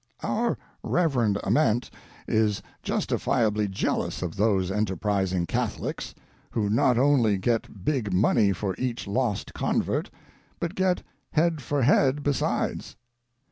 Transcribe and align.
Our 0.23 0.57
Reverend 0.81 1.37
Ament 1.45 1.91
is 2.27 2.63
justifiably 2.81 3.67
jealous 3.67 4.23
of 4.23 4.35
those 4.35 4.71
enterpris 4.71 5.31
ing 5.31 5.45
Catholics, 5.45 6.15
who 6.49 6.71
not 6.71 6.97
only 6.97 7.37
get 7.37 7.83
big 7.85 8.11
money 8.11 8.51
for 8.51 8.73
each 8.79 9.05
lost 9.05 9.53
convert, 9.53 10.09
but 10.59 10.73
get 10.73 11.03
"head 11.33 11.61
for 11.61 11.83
head" 11.83 12.23
besides. 12.23 12.95